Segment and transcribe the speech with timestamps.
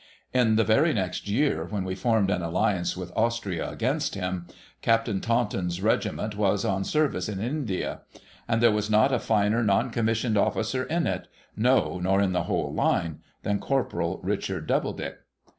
[0.33, 4.47] In the very next year, when we formed an alliance with Austria against him.
[4.81, 8.01] Captain Taunton's regiment was on service in India,
[8.47, 12.45] And there was not a finer non commissioned officer in it,— no, nor in the
[12.45, 15.17] whole line— than Corporal Richard Doubledick.